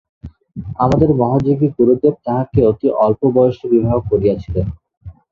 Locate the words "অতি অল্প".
2.69-3.21